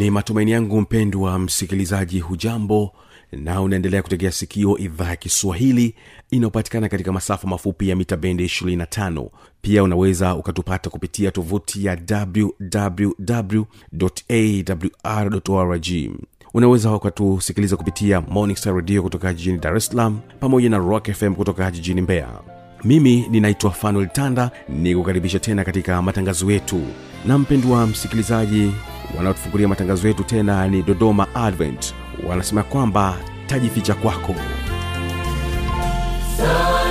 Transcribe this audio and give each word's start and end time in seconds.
ni 0.00 0.10
matumaini 0.10 0.50
yangu 0.50 0.80
mpendwa 0.80 1.38
msikilizaji 1.38 2.20
hujambo 2.20 2.92
na 3.32 3.60
unaendelea 3.62 4.02
kutegea 4.02 4.32
sikio 4.32 4.78
idhaa 4.78 5.08
ya 5.08 5.16
kiswahili 5.16 5.94
inayopatikana 6.30 6.88
katika 6.88 7.12
masafa 7.12 7.48
mafupi 7.48 7.88
ya 7.88 7.96
mita 7.96 8.16
bendi 8.16 8.44
25 8.44 9.28
pia 9.60 9.82
unaweza 9.82 10.34
ukatupata 10.34 10.90
kupitia 10.90 11.30
tovuti 11.30 11.84
ya 11.84 11.98
wwwawrorg 15.04 15.86
unaweza 16.54 16.92
ukatusikiliza 16.94 17.76
kupitia 17.76 18.20
morning 18.20 18.56
star 18.56 18.74
radio 18.74 19.02
kutoka 19.02 19.34
jijini 19.34 19.58
dar 19.58 19.76
es 19.76 19.86
salaam 19.86 20.18
pamoja 20.40 20.70
na 20.70 20.78
rock 20.78 21.10
fm 21.12 21.34
kutoka 21.34 21.70
jijini 21.70 22.00
mbeya. 22.00 22.28
Mimi 22.84 23.26
ninaitwa 23.30 23.70
fanuel 23.70 24.08
tanda 24.08 24.50
ni 24.68 24.94
kukaribisha 24.94 25.38
tena 25.38 25.64
katika 25.64 26.02
matangazo 26.02 26.50
yetu. 26.50 26.82
Na 27.26 27.38
mpendwa 27.38 27.86
msikilizaji 27.86 28.72
wanaotufungulia 29.16 29.68
matangazo 29.68 30.08
yetu 30.08 30.24
tena 30.24 30.68
ni 30.68 30.82
dodoma 30.82 31.26
advent. 31.34 31.94
Wanasema 32.28 32.62
kwamba 32.62 33.16
tajificha 33.46 33.94
kwako. 33.94 34.34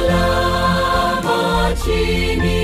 Salama 0.09 1.73
chini 1.85 2.58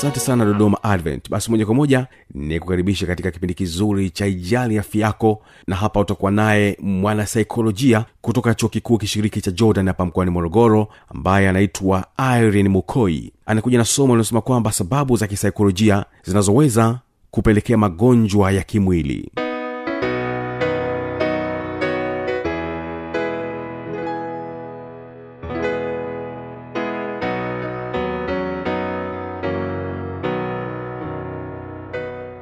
asante 0.00 0.20
sana 0.20 0.44
dodoma 0.44 0.82
advent. 0.82 1.30
Basi 1.30 1.50
moja 1.50 1.66
kwa 1.66 1.74
moja 1.74 2.06
ni 2.34 2.60
kukaribisha 2.60 3.06
katika 3.06 3.30
kipindi 3.30 3.54
kizuri 3.54 4.10
cha 4.10 4.26
ijali 4.26 4.78
afya 4.78 5.00
yako 5.06 5.42
na 5.66 5.76
hapa 5.76 6.00
utakuwa 6.00 6.30
naye 6.30 6.76
mwanasaikolojia 6.82 8.04
kutoka 8.20 8.54
chuo 8.54 8.68
kikuu 8.68 8.98
kishiriki 8.98 9.40
cha 9.40 9.50
jordan 9.50 9.86
hapa 9.86 10.04
mkoani 10.06 10.30
morogoro 10.30 10.88
ambaye 11.08 11.48
anaitwa 11.48 12.04
irene 12.38 12.68
mukoi. 12.68 13.32
Anakuja 13.46 13.78
na 13.78 13.84
somo 13.84 14.06
linalosema 14.12 14.40
kwamba 14.40 14.72
sababu 14.72 15.16
za 15.16 15.26
kisaikolojia 15.26 16.04
zinazoweza 16.24 16.98
kupelekea 17.30 17.76
magonjwa 17.76 18.52
ya 18.52 18.62
kimwili 18.62 19.30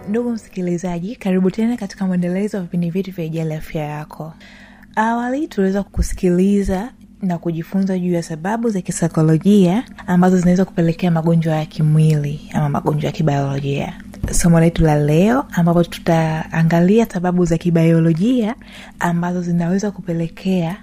ndugu 0.08 0.30
msikilizaji 0.30 1.16
karibu 1.16 1.50
tena 1.50 1.76
katika 1.76 2.06
mwendelezo 2.06 2.56
wa 2.56 2.62
vipindi 2.62 2.90
vyetu 2.90 3.10
vya 3.12 3.24
ijali 3.24 3.54
afya 3.54 3.82
yako. 3.84 4.32
Awali 4.96 5.48
tuliweza 5.48 5.82
kusikiliza 5.82 6.90
na 7.22 7.38
kujifunza 7.38 7.98
juu 7.98 8.12
ya 8.12 8.22
sababu 8.22 8.70
za 8.70 8.80
kisaikolojia 8.80 9.84
ambazo 10.06 10.36
zinaweza 10.38 10.64
kupelekea 10.64 11.10
magonjwa 11.10 11.56
ya 11.56 11.66
kimwili 11.66 12.40
ama 12.54 12.68
magonjwa 12.68 13.06
ya 13.06 13.12
kibiolojia 13.12 13.92
somo 14.32 14.60
letu 14.60 14.82
la 14.84 14.96
leo 14.98 15.44
ambapo 15.52 15.84
tutaangalia 15.84 17.06
sababu 17.06 17.44
za 17.44 17.58
kibiolojia 17.58 18.54
ambazo 18.98 19.42
zinaweza 19.42 19.90
kupelekea 19.90 20.76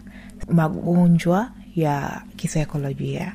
magonjwa 0.50 1.52
ya 1.76 2.22
kisaikolojia. 2.36 3.34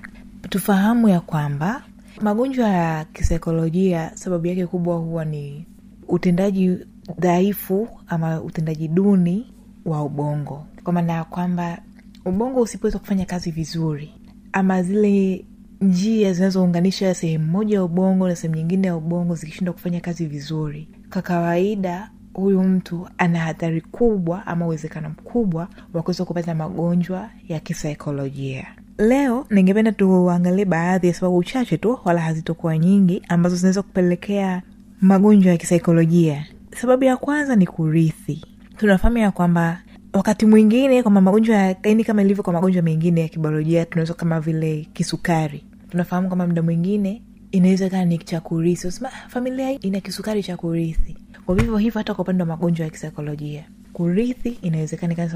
Tufahamu 0.48 1.08
ya 1.08 1.20
kwamba 1.20 1.82
magonjwa 2.20 2.68
ya 2.68 3.04
kisaikolojia 3.04 4.10
sababu 4.14 4.46
yake 4.46 4.66
kubwa 4.66 4.96
huwa 4.96 5.24
ni 5.24 5.66
utendaji 6.10 6.78
dhaifu 7.18 7.88
ama 8.06 8.42
utendaji 8.42 8.88
duni 8.88 9.54
wa 9.84 10.02
ubongo. 10.04 10.66
Kwa 10.84 10.92
maana 10.92 11.12
ya 11.12 11.24
kwamba 11.24 11.78
ubongo 12.24 12.60
usipoweza 12.60 12.98
kufanya 12.98 13.24
kazi 13.24 13.50
vizuri 13.50 14.14
ama 14.52 14.82
zile 14.82 15.44
njia 15.80 16.32
zinazounganisha 16.32 17.14
sehemu 17.14 17.46
moja 17.46 17.74
ya 17.76 17.84
ubongo 17.84 18.28
na 18.28 18.36
sehemu 18.36 18.56
nyingine 18.56 18.86
ya 18.86 18.96
ubongo 18.96 19.34
zikishindwa 19.34 19.74
kufanya 19.74 20.00
kazi 20.00 20.26
vizuri 20.26 20.88
kwa 21.12 21.22
kawaida 21.22 22.10
huyu 22.34 22.62
mtu 22.62 23.08
ana 23.18 23.38
hatari 23.38 23.80
kubwa 23.80 24.46
ama 24.46 24.66
uwezekano 24.66 25.08
mkubwa 25.10 25.68
wa 25.94 26.02
kuweza 26.02 26.24
kupata 26.24 26.54
magonjwa 26.54 27.30
ya 27.48 27.60
kisaikolojia. 27.60 28.66
Leo 28.98 29.46
ningependa 29.50 29.92
tuangalie 29.92 30.64
baadhi 30.64 31.06
ya 31.06 31.14
sababu 31.14 31.44
chache 31.44 31.78
tu 31.78 31.98
wala 32.04 32.20
hazitokuwa 32.20 32.78
nyingi 32.78 33.22
ambazo 33.28 33.56
zinaweza 33.56 33.82
kupelekea 33.82 34.62
magonjwa 35.00 35.52
ya 35.52 35.58
kisaikolojia. 35.58 36.46
Sababu 36.76 37.04
ya 37.04 37.16
kwanza 37.16 37.56
ni 37.56 37.66
kurithi. 37.66 38.44
Tunafahamu 38.76 39.32
kwamba 39.32 39.82
wakati 40.12 40.46
mwingine 40.46 41.02
kwamba 41.02 41.20
magonjwa 41.20 41.56
ya 41.56 41.76
yani 41.84 42.04
kama 42.04 42.22
ilivyo 42.22 42.42
kwa 42.44 42.52
magonjwa 42.52 42.82
mengine 42.82 43.20
ya 43.20 43.28
kibiolojia 43.28 43.84
tunaweza 43.84 44.14
kama 44.14 44.40
vile 44.40 44.88
kisukari. 44.92 45.64
Tunafahamu 45.90 46.28
kwamba 46.28 46.46
mda 46.46 46.62
mwingine 46.62 47.22
inaweza 47.52 47.90
kaa 47.90 48.04
ni 48.04 48.18
cha 48.18 48.40
kurithi. 48.40 48.86
Unasema, 48.86 49.08
"Ah, 49.12 49.28
familia 49.28 49.70
ina 49.80 50.00
kisukari 50.00 50.42
cha 50.42 50.56
kurithi. 50.56 51.16
Kwa 51.46 51.54
vivyo 51.54 51.76
hivyo 51.76 51.98
hata 51.98 52.14
kwa 52.14 52.22
upande 52.22 52.42
wa 52.42 52.46
magonjwa 52.48 52.84
ya 52.84 52.90
kisaikolojia. 52.90 53.64
Kurithi 53.92 54.48
inawezekana 54.62 55.28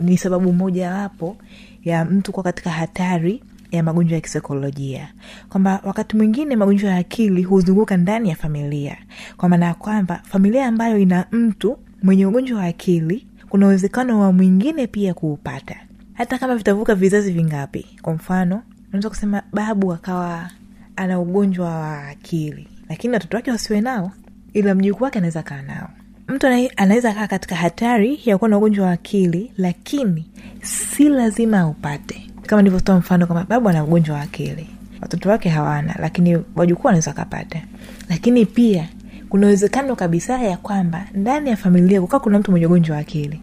ni 0.00 0.18
sababu 0.18 0.52
mojawapo 0.52 1.36
ya 1.84 2.04
mtu 2.04 2.32
kuwa 2.32 2.44
katika 2.44 2.70
hatari 2.70 3.42
ya 3.70 3.82
magonjwa 3.82 4.14
ya 4.14 4.20
kisaikolojia. 4.20 5.08
Kwamba 5.48 5.80
wakati 5.84 6.16
mwingine 6.16 6.56
magonjwa 6.56 6.90
ya 6.90 6.96
akili 6.96 7.42
huzunguka 7.42 7.96
ndani 7.96 8.28
ya 8.28 8.36
familia. 8.36 8.96
Kwa 9.36 9.48
maana 9.48 9.66
ya 9.66 9.74
kwamba 9.74 10.20
familia 10.24 10.66
ambayo 10.66 10.98
ina 10.98 11.24
mtu 11.32 11.78
mwenye 12.02 12.26
ugonjwa 12.26 12.58
wa 12.58 12.64
akili 12.64 13.26
kuna 13.48 13.66
uwezekano 13.66 14.20
wa 14.20 14.32
mwingine 14.32 14.86
pia 14.86 15.14
kuupata. 15.14 15.76
Hata 16.14 16.38
kama 16.38 16.56
vitavuka 16.56 16.94
vizazi 16.94 17.32
vingapi. 17.32 17.86
Kwa 18.02 18.12
mfano 18.14 18.62
unaweza 18.88 19.08
kusema 19.08 19.42
babu 19.52 19.92
akawa 19.92 20.50
ana 20.96 21.20
ugonjwa 21.20 21.66
wa 21.70 22.08
akili. 22.08 22.68
Lakini 22.88 23.14
watoto 23.14 23.36
wake 23.36 23.50
wasiwe 23.50 23.80
nao. 23.80 24.12
Ila 24.52 24.74
mjukuu 24.74 25.04
wake 25.04 25.18
anaweza 25.18 25.42
kaa 25.42 25.62
nao. 25.62 25.90
Mtu 26.28 26.46
anaweza 26.76 27.14
kaa 27.14 27.26
katika 27.26 27.56
hatari 27.56 28.20
ya 28.24 28.38
kuwa 28.38 28.50
na 28.50 28.56
ugonjwa 28.58 28.86
wa 28.86 28.92
akili 28.92 29.52
lakini 29.56 30.30
si 30.62 31.08
lazima 31.08 31.60
aupate 31.60 32.25
kama 32.46 32.62
nilivyotoa 32.62 32.96
mfano 32.98 33.26
kwamba 33.26 33.44
babu 33.48 33.68
ana 33.68 33.84
ugonjwa 33.84 34.16
wa 34.16 34.22
akili. 34.22 34.68
Watoto 35.02 35.28
wake 35.28 35.48
hawana 35.48 35.94
lakini 35.98 36.38
wajukuu 36.56 36.86
wanaweza 36.86 37.12
kapata 37.12 37.62
lakini 38.08 38.46
pia 38.46 38.88
kuna 39.28 39.46
uwezekano 39.46 39.96
kabisa 39.96 40.42
ya 40.42 40.56
kwamba 40.56 41.06
ndani 41.14 41.50
ya 41.50 41.56
familia 41.56 42.00
kukaa 42.00 42.18
kuna 42.18 42.38
mtu 42.38 42.50
mwenye 42.50 42.66
ugonjwa 42.66 42.94
wa 42.96 43.00
akili. 43.02 43.40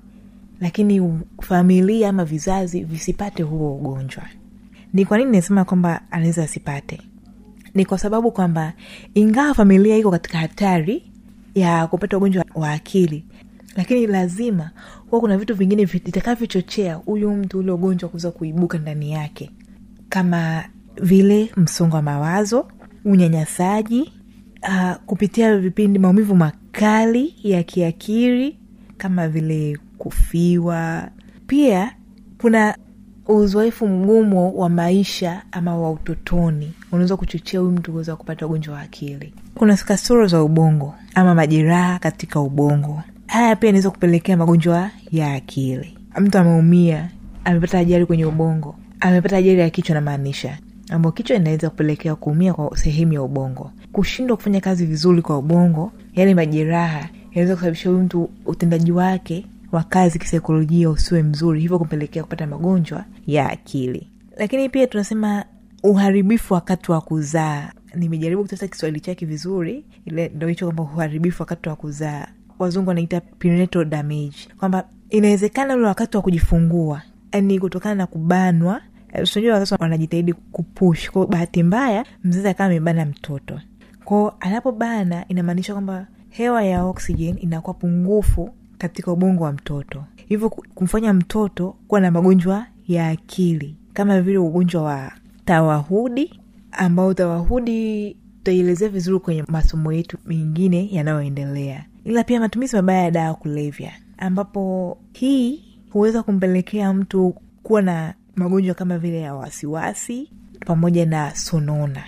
Lakini 0.61 1.19
familia 1.41 2.09
ama 2.09 2.25
vizazi 2.25 2.83
visipate 2.83 3.43
huo 3.43 3.75
ugonjwa. 3.75 4.23
Ni 4.93 5.05
kwa 5.05 5.17
nini 5.17 5.31
nasema 5.31 5.65
kwamba 5.65 6.01
anaweza 6.11 6.43
asipate? 6.43 7.01
Ni 7.73 7.85
kwa 7.85 7.97
sababu 7.97 8.31
kwamba 8.31 8.73
ingawa 9.13 9.53
familia 9.53 9.97
iko 9.97 10.11
katika 10.11 10.37
hatari 10.37 11.03
ya 11.55 11.87
kupata 11.87 12.17
ugonjwa 12.17 12.45
wa 12.55 12.71
akili 12.71 13.25
lakini 13.75 14.07
lazima 14.07 14.71
huwa 15.09 15.21
kuna 15.21 15.37
vitu 15.37 15.55
vingine 15.55 15.85
vitakavyochochea 15.85 16.95
huyu 16.95 17.31
mtu 17.31 17.59
ule 17.59 17.71
ugonjwa 17.71 18.09
kuweza 18.09 18.31
kuibuka 18.31 18.77
ndani 18.77 19.11
yake. 19.11 19.51
Kama 20.09 20.63
vile 21.01 21.51
msongo 21.57 21.95
wa 21.95 22.01
mawazo 22.01 22.67
unyanyasaji 23.05 24.11
uh, 24.63 24.93
kupitia 25.05 25.57
vipindi 25.57 25.99
maumivu 25.99 26.35
makali 26.35 27.35
ya 27.43 27.63
kiakili 27.63 28.57
kama 28.97 29.27
vile 29.27 29.77
kufiwa. 29.97 31.09
Pia 31.47 31.91
kuna 32.41 32.77
uzoefu 33.27 33.87
mgumu 33.87 34.59
wa 34.59 34.69
maisha 34.69 35.41
ama 35.51 35.77
wa 35.77 35.91
utotoni 35.91 36.73
unaweza 36.91 37.17
kuchochea 37.17 37.59
huyu 37.59 37.71
mtu 37.71 37.91
kuweza 37.91 38.15
kupata 38.15 38.45
ugonjwa 38.45 38.73
wa 38.75 38.81
akili. 38.81 39.33
Kuna 39.55 39.77
kasoro 39.77 40.27
za 40.27 40.43
ubongo 40.43 40.95
ama 41.15 41.35
majeraha 41.35 41.99
katika 41.99 42.39
ubongo 42.39 43.03
haya 43.33 43.55
pia 43.55 43.69
inaweza 43.69 43.89
kupelekea 43.91 44.37
magonjwa 44.37 44.89
ya 45.11 45.33
akili. 45.33 45.97
Mtu 46.19 46.37
ameumia 46.37 47.09
amepata 47.43 47.79
ajali 47.79 48.05
kwenye 48.05 48.25
ubongo 48.25 48.75
amepata 48.99 49.37
ajali 49.37 49.59
ya 49.59 49.69
kichwa 49.69 49.95
namaanisha 49.95 50.57
ambao 50.89 51.11
kichwa 51.11 51.35
inaweza 51.37 51.69
kupelekea 51.69 52.15
kuumia 52.15 52.53
kwa 52.53 52.77
sehemu 52.77 53.13
ya 53.13 53.21
ubongo. 53.21 53.71
Kushindwa 53.91 54.37
kufanya 54.37 54.61
kazi 54.61 54.85
vizuri 54.85 55.21
kwa 55.21 55.37
ubongo 55.37 55.91
yale 56.15 56.35
majeraha 56.35 57.09
yanaweza 57.31 57.53
kusababisha 57.55 57.89
huyu 57.89 58.01
mtu 58.01 58.29
utendaji 58.45 58.91
wake 58.91 59.45
wa 59.71 59.83
kazi 59.83 60.19
kisaikolojia 60.19 60.89
usiwe 60.89 61.23
mzuri 61.23 61.61
hivyo 61.61 61.79
kumpelekea 61.79 62.23
kupata 62.23 62.47
magonjwa 62.47 63.05
ya 63.27 63.49
akili. 63.49 64.07
Lakini 64.37 64.69
pia 64.69 64.87
tunasema 64.87 65.45
uharibifu 65.83 66.53
wakati 66.53 66.91
wa 66.91 67.01
kuzaa. 67.01 67.71
Nimejaribu 67.95 68.41
kutafuta 68.41 68.67
kiswahili 68.67 68.99
chake 68.99 69.25
vizuri 69.25 69.85
ile 70.05 70.31
ndo 70.35 70.47
hicho 70.47 70.65
kwamba 70.65 70.83
uharibifu 70.83 71.41
wakati 71.41 71.69
wa 71.69 71.75
kuzaa 71.75 72.27
wazungu 72.63 72.89
wanaita 72.89 73.21
prenatal 73.21 73.85
damage. 73.85 74.35
Kwamba 74.59 74.87
inawezekana 75.09 75.75
ule 75.75 75.85
wakati 75.87 76.17
wa 76.17 76.23
kujifungua 76.23 77.01
ni 77.41 77.59
kutokana 77.59 77.95
na 77.95 78.07
kubanwa 78.07 78.81
eh, 79.13 79.27
unajua 79.35 79.53
wazazi 79.53 79.75
wanajitahidi 79.79 80.33
kupush. 80.33 81.09
Kwao 81.11 81.27
bahati 81.27 81.63
mbaya 81.63 82.05
mzazi 82.23 82.47
akawa 82.47 82.67
amebana 82.69 83.05
mtoto. 83.05 83.59
Kwao 84.05 84.35
anapobana 84.39 85.27
inamaanisha 85.27 85.73
kwamba 85.73 86.07
hewa 86.29 86.63
ya 86.63 86.83
oxygen 86.83 87.37
inakuwa 87.41 87.73
pungufu 87.73 88.49
katika 88.77 89.11
ubongo 89.11 89.43
wa 89.43 89.51
mtoto. 89.51 90.03
Hivyo 90.27 90.49
kumfanya 90.49 91.13
mtoto 91.13 91.75
kuwa 91.87 92.01
na 92.01 92.11
magonjwa 92.11 92.65
ya 92.87 93.07
akili. 93.09 93.75
Kama 93.93 94.21
vile 94.21 94.37
ugonjwa 94.37 94.83
wa 94.83 95.11
tawahudi 95.45 96.39
ambao 96.71 97.13
tawahudi 97.13 98.09
tutaielezea 98.37 98.89
vizuri 98.89 99.19
kwenye 99.19 99.43
masomo 99.47 99.93
yetu 99.93 100.17
mengine 100.25 100.89
yanayoendelea 100.91 101.85
ila 102.05 102.23
pia 102.23 102.39
matumizi 102.39 102.75
mabaya 102.75 103.03
ya 103.03 103.11
dawa 103.11 103.33
kulevya 103.35 103.91
ambapo 104.17 104.97
hii 105.13 105.63
huweza 105.89 106.23
kumpelekea 106.23 106.93
mtu 106.93 107.35
kuwa 107.63 107.81
na 107.81 108.13
magonjwa 108.35 108.75
kama 108.75 108.97
vile 108.97 109.21
ya 109.21 109.35
wasiwasi 109.35 110.29
pamoja 110.65 111.05
na 111.05 111.35
sonona. 111.35 112.03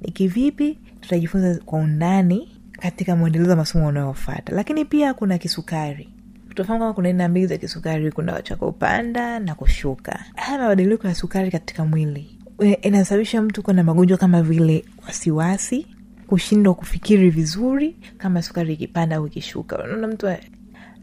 Ni 0.00 0.12
kivipi? 0.12 0.78
Tutajifunza 1.00 1.60
kwa 1.64 1.78
undani 1.78 2.48
katika 2.72 3.16
mwendelezo 3.16 3.50
wa 3.50 3.56
masomo 3.56 3.86
unayofata 3.86 4.54
lakini 4.54 4.84
pia 4.84 5.14
kuna 5.14 5.38
kisukari. 5.38 6.08
Tunafahamu 6.54 6.80
kama 6.80 6.92
kuna 6.92 7.08
aina 7.08 7.28
mbili 7.28 7.46
za 7.46 7.56
kisukari. 7.58 8.12
Kuna 8.12 8.42
cha 8.42 8.56
na 9.40 9.54
kushuka. 9.54 10.24
Haya 10.36 10.58
mabadiliko 10.58 11.08
ya 11.08 11.14
sukari 11.14 11.50
katika 11.50 11.84
mwili 11.84 12.38
e, 12.64 12.72
inasababisha 12.72 13.42
mtu 13.42 13.62
kuwa 13.62 13.74
na 13.74 13.84
magonjwa 13.84 14.18
kama 14.18 14.42
vile 14.42 14.84
wasiwasi 15.06 15.86
kushindwa 16.30 16.74
kufikiri 16.74 17.30
vizuri 17.30 17.96
kama 18.18 18.42
sukari 18.42 18.74
ikipanda 18.74 19.16
au 19.16 19.26
ikishuka. 19.26 19.78
Unaona 19.84 20.06
mtu 20.06 20.28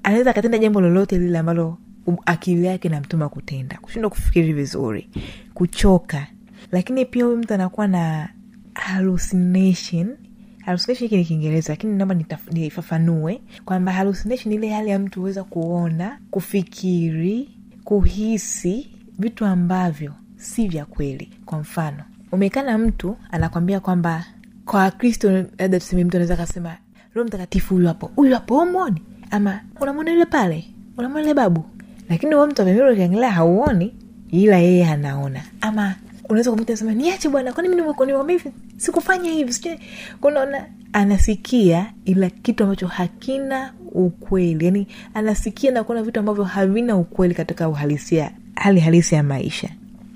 anaweza 0.03 0.29
akatenda 0.31 0.57
jambo 0.57 0.81
lolote 0.81 1.17
lile 1.17 1.37
ambalo 1.37 1.77
akili 2.25 2.65
yake 2.65 2.89
namtuma 2.89 3.29
kutenda. 3.29 3.77
Kushindwa 3.81 4.09
kufikiri 4.09 4.53
vizuri 4.53 5.09
kuchoka. 5.53 6.27
Lakini 6.71 7.05
pia 7.05 7.25
huyu 7.25 7.37
mtu 7.37 7.53
anakuwa 7.53 7.87
na 7.87 8.29
hallucination. 8.73 10.17
Hallucination 10.65 11.09
hiki 11.09 11.17
ni 11.17 11.25
kiingereza 11.25 11.73
lakini 11.73 11.95
naomba 11.95 12.15
nifafanue 12.51 13.41
kwamba 13.65 13.91
hallucination 13.91 14.53
ile 14.53 14.69
hali 14.69 14.89
ya 14.89 14.99
mtu 14.99 15.19
huweza 15.19 15.43
kuona 15.43 16.19
kufikiri 16.31 17.49
kuhisi 17.83 18.89
vitu 19.19 19.45
ambavyo 19.45 20.13
si 20.35 20.67
vya 20.67 20.85
kweli. 20.85 21.29
Kwa 21.45 21.59
mfano 21.59 22.03
umekaa 22.31 22.63
na 22.63 22.77
mtu 22.77 23.17
anakwambia 23.31 23.79
kwamba 23.79 24.25
kwa 24.67 24.79
wakristo 24.79 25.31
labda 25.31 25.79
tuseme 25.79 26.03
mtu 26.03 26.17
anaweza 26.17 26.35
kasema 26.35 26.77
roho 27.13 27.27
mtakatifu 27.27 27.73
huyu 27.75 27.87
hapo. 27.87 28.11
Huyu 28.15 28.33
hapo 28.33 28.57
umwoni, 28.59 29.01
ama 29.31 29.59
unamwona 29.81 30.11
yule 30.11 30.25
pale? 30.25 30.65
Unamwona 30.97 31.21
yule 31.21 31.33
babu? 31.33 31.65
Lakini 32.09 32.35
huo 32.35 32.47
mtu 32.47 32.61
amemira 32.61 32.91
ukiangalia 32.91 33.31
hauoni 33.31 33.95
ila 34.31 34.57
yeye 34.57 34.87
anaona. 34.87 35.43
Ama 35.61 35.95
unaweza 36.29 36.51
kumta 36.51 36.77
sema 36.77 36.93
niache 36.93 37.29
bwana 37.29 37.53
kwani 37.53 37.69
mimi 37.69 38.41
sikufanya 38.77 39.31
hivi 39.31 39.53
sijui 39.53 39.79
kunaona 40.21 40.65
anasikia 40.93 41.93
ila 42.05 42.29
kitu 42.29 42.63
ambacho 42.63 42.87
hakina 42.87 43.73
ukweli. 43.91 44.65
Yani 44.65 44.87
anasikia 45.13 45.71
na 45.71 45.83
kuona 45.83 46.03
vitu 46.03 46.19
ambavyo 46.19 46.43
havina 46.43 46.95
ukweli 46.97 47.33
katika 47.35 47.69
uhalisia 47.69 48.31
hali 48.55 48.79
halisi 48.79 49.15
ya 49.15 49.23
maisha. 49.23 49.69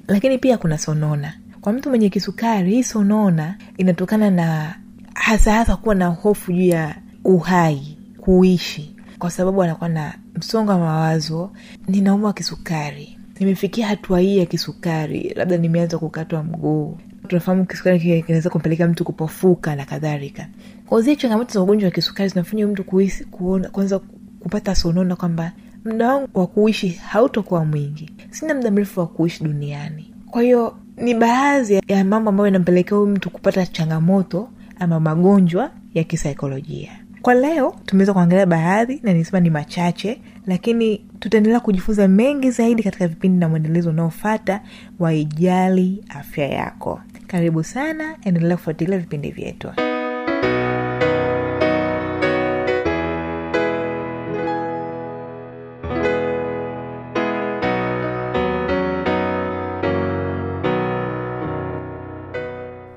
Lakini 0.08 0.38
pia 0.38 0.58
kuna 0.58 0.77
sonona 0.77 1.34
kwa 1.62 1.74
mtu 1.74 1.89
mwenye 1.89 2.10
kisukari 2.10 2.72
hii 2.72 2.84
sonona 2.84 3.58
inatokana 3.77 4.32
na 4.32 4.75
hasa 5.13 5.53
hasa 5.53 5.75
kuwa 5.75 5.96
na 5.96 6.08
hofu 6.08 6.51
juu 6.53 6.62
ya 6.68 6.96
uhai 7.24 7.98
kuishi. 8.22 8.96
Kwa 9.20 9.32
sababu 9.32 9.63
anakuwa 9.63 9.89
na 9.89 10.13
msongo 10.36 10.72
wa 10.72 10.77
mawazo 10.80 11.51
ninaumwa 11.88 12.34
kisukari. 12.34 13.18
Nimefikia 13.39 13.88
hatua 13.88 14.20
hii 14.20 14.38
ya 14.38 14.46
kisukari 14.46 15.34
labda 15.36 15.58
nimeanza 15.58 15.98
kukatwa 15.98 16.44
mguu. 16.44 16.98
Tunafahamu 17.27 17.65
kisukari 17.65 18.00
kinaweza 18.24 18.50
kumpelekea 18.50 18.88
mtu 18.88 19.03
kupofuka 19.06 19.75
na 19.75 19.86
kadhalika. 19.86 20.48
Kwa 20.86 21.15
changamoto 21.15 21.53
za 21.53 21.62
ugonjwa 21.62 21.88
wa 21.88 21.91
kisukari 21.96 22.30
zinafanya 22.30 22.68
mtu 22.68 22.84
kuhisi 22.84 23.25
kuona 23.25 23.70
kwanza 23.70 24.00
kupata 24.39 24.75
sonona 24.75 25.15
kwamba 25.15 25.51
muda 25.86 26.13
wangu 26.13 26.30
wa 26.39 26.48
kuishi 26.48 26.89
hautokuwa 26.89 27.65
mwingi. 27.65 28.10
Sina 28.30 28.53
muda 28.53 28.72
mrefu 28.72 29.00
wa 29.00 29.08
kuishi 29.08 29.44
duniani. 29.44 30.13
Kwa 30.32 30.41
hiyo 30.41 30.75
ni 30.98 31.14
baadhi 31.14 31.82
ya 31.88 32.06
mambo 32.06 32.30
ambayo 32.30 32.48
inampelekea 32.48 32.98
huyu 32.98 33.10
mtu 33.12 33.30
kupata 33.30 33.66
changamoto 33.66 34.50
ama 34.80 35.00
magonjwa 35.00 35.72
ya 35.94 36.04
kisaikolojia. 36.04 36.92
Kwa 37.22 37.34
leo 37.34 37.76
tumeweza 37.86 38.14
kuangalia 38.14 38.46
baadhi 38.46 39.00
na 39.04 39.14
nisema 39.14 39.40
ni 39.40 39.50
machache 39.50 40.22
lakini 40.48 41.06
tutaendelea 41.20 41.60
kujifunza 41.60 42.08
mengi 42.08 42.52
zaidi 42.52 42.84
katika 42.84 43.08
vipindi 43.08 43.40
na 43.40 43.50
mwendelezo 43.50 43.90
unaofata 43.90 44.62
wa 45.00 45.14
ijali 45.14 46.04
afya 46.10 46.48
yako. 46.48 47.02
Karibu 47.28 47.64
sana 47.64 48.16
endelea 48.24 48.58
kufuatilia 48.58 48.98
vipindi 48.98 49.32
vyetu 49.32 49.70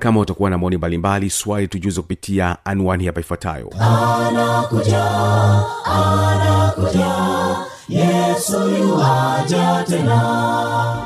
kama 0.05 0.19
utakuwa 0.19 0.49
na 0.49 0.57
maoni 0.57 0.77
mbalimbali 0.77 1.29
swali 1.29 1.67
tujuze 1.67 2.01
kupitia 2.01 2.57
anwani 2.65 3.05
hapa 3.05 3.19
ifuatayo. 3.19 3.69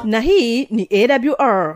Na 0.03 0.19
hii 0.21 0.65
ni 0.65 0.89
awr 0.91 1.75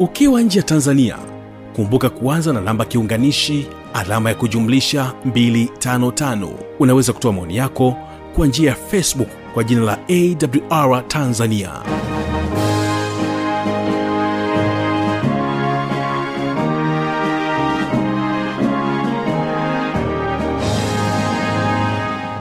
ukiwa 0.00 0.42
nje 0.42 0.58
ya 0.58 0.64
tanzania 0.64 1.18
kumbuka 1.76 2.10
kuanza 2.10 2.52
na 2.52 2.60
namba 2.60 2.84
kiunganishi 2.84 3.66
alama 3.94 4.28
ya 4.28 4.34
kujumlisha 4.34 5.12
255 5.26 6.48
unaweza 6.78 7.12
kutoa 7.12 7.32
maoni 7.32 7.56
yako 7.56 7.96
kwa 8.36 8.46
njia 8.46 8.70
ya 8.70 8.76
facebook 8.76 9.28
kwa 9.54 9.64
jina 9.64 9.80
la 9.82 9.98
awr 10.70 11.08
tanzania. 11.08 11.70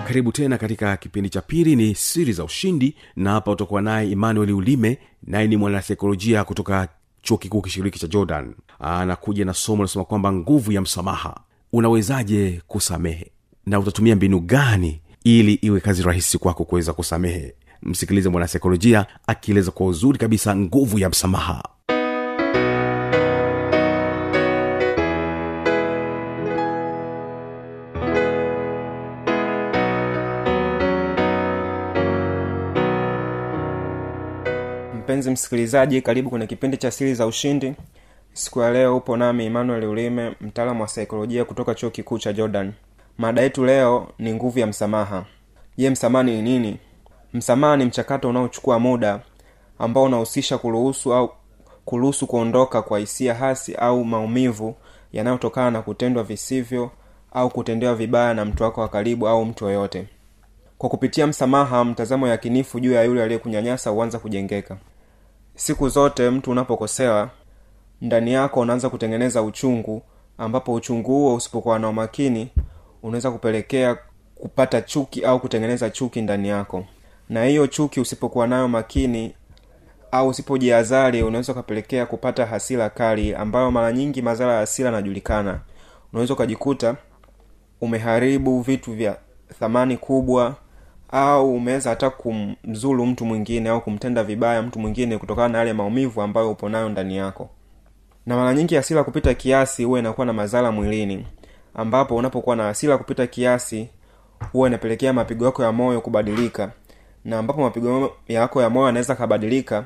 Karibu 0.08 0.32
tena 0.32 0.58
katika 0.58 0.98
kipindi 0.98 1.30
cha 1.30 1.42
pili 1.42 1.75
ni 1.75 1.96
siri 1.96 2.34
za 2.34 2.44
ushindi 2.44 2.96
na 3.16 3.32
hapa 3.32 3.51
utakuwa 3.51 3.82
naye 3.82 4.12
emmanuel 4.12 4.51
ulime 4.51 4.98
naye 5.24 5.48
ni 5.48 5.58
mwanasaikolojia 5.58 6.44
kutoka 6.44 6.88
chuo 7.21 7.38
kikuu 7.38 7.61
kishiriki 7.61 7.99
cha 7.99 8.07
jordan 8.07 8.53
anakuja 8.79 9.45
na 9.45 9.53
somo 9.53 9.77
linasema 9.77 10.05
kwamba 10.05 10.31
nguvu 10.33 10.71
ya 10.71 10.81
msamaha. 10.81 11.39
Unawezaje 11.73 12.61
kusamehe? 12.67 13.31
Na 13.65 13.79
utatumia 13.79 14.15
mbinu 14.15 14.39
gani 14.39 15.01
ili 15.23 15.53
iwe 15.53 15.79
kazi 15.79 16.03
rahisi 16.03 16.38
kwako 16.38 16.65
kuweza 16.65 16.93
kusamehe? 16.93 17.53
Msikilize 17.83 18.29
mwanasaikolojia 18.29 19.05
akieleza 19.27 19.71
kwa 19.71 19.85
uzuri 19.88 20.17
kabisa 20.19 20.55
nguvu 20.55 20.99
ya 20.99 21.09
msamaha 21.09 21.63
mpenzi 35.10 35.32
msikilizaji 35.32 36.01
karibu 36.01 36.30
kwenye 36.30 36.48
kipindi 36.48 36.78
cha 36.78 36.92
siri 36.92 37.13
za 37.13 37.28
ushindi. 37.28 37.74
Siku 38.34 38.62
ya 38.62 38.72
leo 38.72 38.98
upo 38.98 39.18
nami 39.18 39.46
emmanuel 39.46 39.84
ulime 39.86 40.36
mtaalamu 40.42 40.82
wa 40.82 40.88
saikolojia 40.88 41.46
kutoka 41.46 41.75
chuo 41.75 41.89
kikuu 41.89 42.18
cha 42.20 42.34
jordan. 42.34 42.74
Mada 43.18 43.42
yetu 43.42 43.66
leo 43.66 44.08
ni 44.20 44.34
nguvu 44.34 44.60
ya 44.60 44.68
msamaha. 44.68 45.25
Je 45.78 45.89
msamaha 45.89 46.24
ni 46.24 46.42
nini? 46.42 46.78
Msamaha 47.34 47.78
ni 47.78 47.86
mchakato 47.86 48.30
unaochukua 48.30 48.80
muda 48.80 49.20
ambao 49.80 50.04
unahusisha 50.04 50.58
kuruhusu 50.58 51.13
au 51.13 51.30
kuruhusu 51.86 52.28
kuondoka 52.28 52.82
kwa 52.82 53.00
hisia 53.00 53.36
hasi 53.36 53.75
au 53.75 54.06
maumivu 54.06 54.75
yanayotokana 55.13 55.72
na 55.72 55.82
kutendwa 55.82 56.24
visivyo 56.24 56.92
au 57.34 57.50
kutendewa 57.50 57.96
vibaya 57.96 58.34
na 58.34 58.46
mtu 58.46 58.63
wako 58.63 58.82
wa 58.82 58.88
karibu 58.88 59.28
au 59.28 59.46
mtu 59.46 59.66
yoyote. 59.66 60.08
Kwa 60.78 60.89
kupitia 60.89 61.28
msamaha 61.28 61.86
mtazamo 61.86 62.28
yakinifu 62.28 62.80
juu 62.80 62.92
ya 62.92 63.04
yule 63.04 63.24
aliyekunyanyasa 63.24 63.89
huanza 63.89 64.20
kujengeka 64.20 64.78
siku 65.60 65.89
zote 65.89 66.30
mtu 66.30 66.51
unapokosewa 66.51 67.30
ndani 68.01 68.34
yako 68.34 68.60
unaanza 68.60 68.89
kutengeneza 68.89 69.42
uchungu 69.42 70.01
ambapo 70.38 70.74
uchungu 70.74 71.12
huo 71.12 71.36
usipokuwa 71.36 71.80
na 71.80 71.89
umakini 71.89 72.50
unaweza 73.04 73.32
kupelekea 73.32 73.98
kupata 74.36 74.82
chuki 74.82 75.25
au 75.25 75.39
kutengeneza 75.39 75.89
chuki 75.89 76.22
ndani 76.22 76.48
yako. 76.50 76.86
Na 77.30 77.46
hiyo 77.46 77.68
chuki 77.68 78.00
usipokuwa 78.00 78.48
nayo 78.48 78.68
makini 78.68 79.34
au 80.12 80.28
usipojiazari 80.28 81.24
unaweza 81.24 81.51
ukapelekea 81.54 82.06
kupata 82.06 82.46
hasira 82.46 82.89
kali 82.89 83.36
ambayo 83.36 83.72
mara 83.72 83.92
nyingi 83.92 84.22
madhara 84.22 84.54
ya 84.54 84.60
hasira 84.60 84.89
yanajulikana. 84.89 85.60
Unaweza 86.13 86.34
ukajikuta 86.34 86.96
umeharibu 87.82 88.62
vitu 88.62 88.94
vya 88.94 89.18
thamani 89.60 89.98
kubwa 89.98 90.56
au 91.12 91.56
umeweza 91.56 91.89
hata 91.89 92.10
kumzulu 92.10 93.06
mtu 93.06 93.25
mwingine 93.25 93.70
au 93.70 93.82
kumtenda 93.82 94.24
vibaya 94.24 94.62
mtu 94.62 94.80
mwingine 94.80 95.18
kutokana 95.18 95.48
na 95.50 95.58
yale 95.58 95.74
maumivu 95.74 96.22
ambayo 96.22 96.51
upo 96.51 96.70
nayo 96.70 96.89
ndani 96.89 97.18
yako. 97.18 97.50
Na 98.25 98.36
mara 98.36 98.54
nyingi 98.54 98.75
hasira 98.75 99.04
kupita 99.04 99.34
kiasi 99.34 99.84
huwa 99.84 100.00
inakuwa 100.00 100.25
na 100.28 100.34
madhara 100.34 100.72
mwilini 100.72 101.28
ambapo 101.74 102.16
unapokuwa 102.16 102.56
na 102.56 102.63
hasira 102.63 102.98
kupita 102.98 103.28
kiasi 103.28 103.89
huwa 104.51 104.68
inapelekea 104.68 105.13
mapigo 105.13 105.46
yako 105.46 105.63
ya 105.63 105.72
moyo 105.72 106.01
kubadilika. 106.01 106.72
Na 107.25 107.39
ambapo 107.39 107.62
mapigo 107.62 108.12
yako 108.28 108.62
ya 108.62 108.70
moyo 108.70 108.86
yanaweza 108.86 109.16
kabadilika 109.16 109.86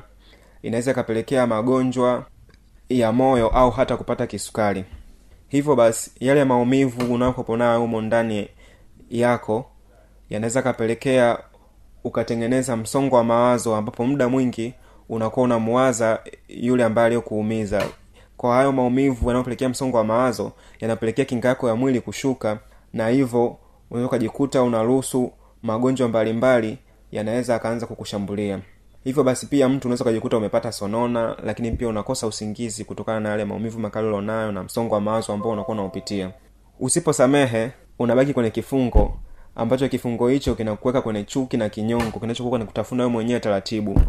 inaweza 0.62 0.90
ikapelekea 0.90 1.46
magonjwa 1.46 2.26
ya 2.88 3.12
moyo 3.12 3.48
au 3.48 3.70
hata 3.70 3.96
kupata 3.96 4.26
kisukari. 4.26 4.84
Hivyo 5.48 5.76
basi 5.76 6.10
yale 6.20 6.44
maumivu 6.44 7.14
unakopo 7.14 7.56
nayo 7.56 7.80
humo 7.80 8.00
ndani 8.00 8.48
yako 9.10 9.66
yanaweza 10.30 10.62
kapelekea 10.62 11.38
ukatengeneza 12.04 12.76
msongo 12.76 13.16
wa 13.16 13.24
mawazo 13.24 13.76
ambapo 13.76 14.06
muda 14.06 14.28
mwingi 14.28 14.74
unakuwa 15.08 15.44
unamuwaza 15.44 16.18
yule 16.48 16.84
ambaye 16.84 17.06
aliyokuumiza. 17.06 17.82
Kwa 18.36 18.54
hayo 18.54 18.72
maumivu 18.72 19.26
yanayopelekea 19.28 19.68
msongo 19.68 19.96
wa 19.96 20.04
mawazo 20.04 20.52
yanapelekea 20.80 21.24
kinga 21.24 21.48
yako 21.48 21.68
ya 21.68 21.74
mwili 21.76 22.00
kushuka 22.00 22.58
na 22.92 23.08
hivyo 23.08 23.56
unaweza 23.90 24.06
ukajikuta 24.08 24.62
unaruhusu 24.62 25.32
magonjwa 25.62 26.08
mbalimbali 26.08 26.78
yanaweza 27.12 27.54
akaanza 27.54 27.86
kukushambulia. 27.86 28.60
Hivyo 29.04 29.24
basi 29.24 29.46
pia 29.46 29.68
mtu 29.68 29.88
unaweza 29.88 30.04
ukajikuta 30.04 30.36
umepata 30.36 30.72
sonona 30.72 31.36
lakini 31.44 31.72
pia 31.72 31.88
unakosa 31.88 32.26
usingizi 32.26 32.84
kutokana 32.84 33.20
na 33.20 33.28
yale 33.28 33.44
maumivu 33.44 33.78
makali 33.80 34.06
ulionayo 34.06 34.52
na 34.52 34.62
msongo 34.62 34.94
wa 34.94 35.00
mawazo 35.00 35.32
ambao 35.32 35.52
unakuwa 35.52 35.74
unaupitia. 35.76 36.30
Usiposamehe 36.80 37.70
unabaki 37.98 38.32
kwenye 38.34 38.50
kifungo 38.50 39.16
ambacho 39.56 39.88
kifungo 39.88 40.28
hicho 40.28 40.54
kinakuweka 40.54 41.02
kwenye 41.02 41.24
chuki 41.24 41.56
na 41.56 41.68
kinyongo 41.68 42.20
kinachokuwa 42.20 42.58
ni 42.58 42.64
kutafuna 42.64 43.08
mwenyewe 43.08 43.40
taratibu. 43.40 44.00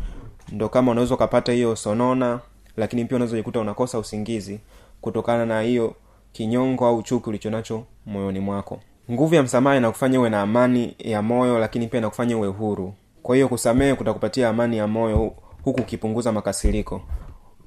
Ndo 0.52 0.70
kama 0.70 0.92
unaweza 0.92 1.16
ukapata 1.16 1.52
hiyo 1.52 1.76
sonona 1.76 2.40
lakini 2.78 3.06
pia 3.06 3.16
unaweza 3.16 3.38
jikuta 3.38 3.60
unakosa 3.60 4.00
usingizi 4.00 4.60
kutokana 5.02 5.46
na 5.46 5.62
hiyo 5.62 5.96
kinyongo 6.32 6.86
au 6.88 7.02
chuki 7.04 7.30
ulichonacho 7.30 7.84
moyoni 8.06 8.40
mwako. 8.40 8.80
Nguvu 9.12 9.36
ya 9.36 9.44
msamaha 9.44 9.76
inakufanya 9.78 10.20
uwe 10.20 10.30
na 10.30 10.42
amani 10.42 10.96
ya 11.00 11.22
moyo 11.22 11.60
lakini 11.60 11.88
pia 11.88 11.98
inakufanya 11.98 12.38
uwe 12.38 12.48
huru. 12.48 12.94
Kwa 13.24 13.36
hiyo 13.36 13.48
kusamehe 13.48 13.94
kutakupatia 13.96 14.50
amani 14.50 14.78
ya 14.78 14.88
moyo 14.88 15.18
huku 15.64 15.82
ukipunguza 15.82 16.32
makasiriko. 16.32 17.02